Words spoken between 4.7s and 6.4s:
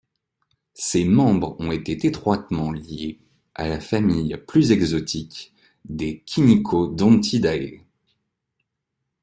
exotique des